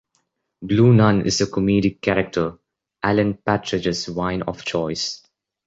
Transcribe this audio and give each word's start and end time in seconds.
Blue 0.63 0.93
Nun 0.95 1.27
is 1.27 1.47
comedy 1.53 1.91
character 1.91 2.57
Alan 3.03 3.35
Partridge's 3.35 4.09
wine 4.09 4.41
of 4.41 4.65
choice. 4.65 5.21